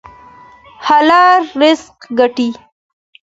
حلال 0.87 1.41
رزق 1.61 1.97
ګټئ 2.19 2.51